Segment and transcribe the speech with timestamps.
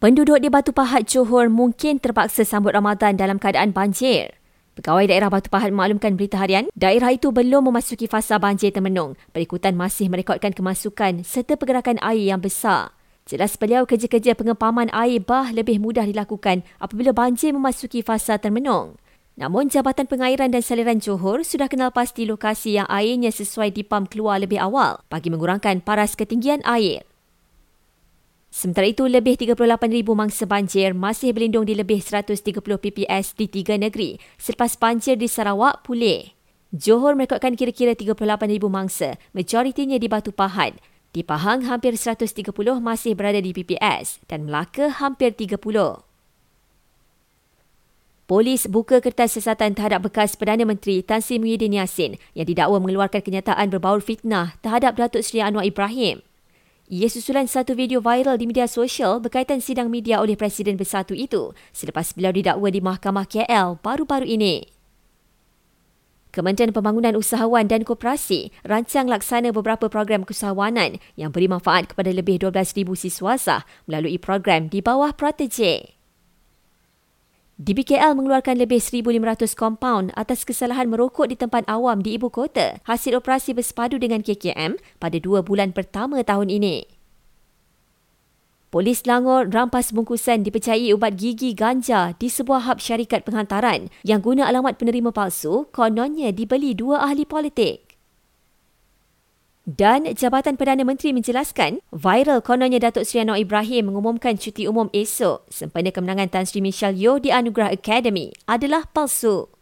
[0.00, 4.32] Penduduk di Batu Pahat Johor mungkin terpaksa sambut Ramadan dalam keadaan banjir.
[4.72, 9.12] Pegawai daerah Batu Pahat memaklumkan berita harian, daerah itu belum memasuki fasa banjir termenung.
[9.36, 12.96] Perikutan masih merekodkan kemasukan serta pergerakan air yang besar.
[13.28, 18.96] Jelas beliau kerja-kerja pengepaman air bah lebih mudah dilakukan apabila banjir memasuki fasa termenung.
[19.36, 24.40] Namun Jabatan Pengairan dan Saliran Johor sudah kenal pasti lokasi yang airnya sesuai dipam keluar
[24.40, 27.04] lebih awal bagi mengurangkan paras ketinggian air.
[28.50, 34.18] Sementara itu, lebih 38,000 mangsa banjir masih berlindung di lebih 130 PPS di tiga negeri
[34.42, 36.34] selepas banjir di Sarawak pulih.
[36.74, 40.78] Johor merekodkan kira-kira 38,000 mangsa, majoritinya di Batu Pahat.
[41.10, 45.58] Di Pahang, hampir 130 masih berada di PPS dan Melaka hampir 30.
[48.30, 53.26] Polis buka kertas siasatan terhadap bekas Perdana Menteri Tan Sri Muhyiddin Yassin yang didakwa mengeluarkan
[53.26, 56.22] kenyataan berbaur fitnah terhadap Datuk Seri Anwar Ibrahim.
[56.90, 61.54] Ia susulan satu video viral di media sosial berkaitan sidang media oleh Presiden Bersatu itu
[61.70, 64.66] selepas beliau didakwa di Mahkamah KL baru-baru ini.
[66.34, 72.42] Kementerian Pembangunan Usahawan dan Koperasi rancang laksana beberapa program keusahawanan yang beri manfaat kepada lebih
[72.42, 75.99] 12,000 siswa sah melalui program di bawah Protege.
[77.60, 83.12] DBKL mengeluarkan lebih 1,500 kompaun atas kesalahan merokok di tempat awam di ibu kota hasil
[83.20, 86.88] operasi bersepadu dengan KKM pada dua bulan pertama tahun ini.
[88.72, 94.48] Polis Langor rampas bungkusan dipercayai ubat gigi ganja di sebuah hub syarikat penghantaran yang guna
[94.48, 97.89] alamat penerima palsu kononnya dibeli dua ahli politik.
[99.70, 105.46] Dan Jabatan Perdana Menteri menjelaskan, viral kononnya Datuk Seri Anwar Ibrahim mengumumkan cuti umum esok
[105.46, 109.59] sempena kemenangan Tan Sri Michelle Yeoh di Anugerah Academy adalah palsu.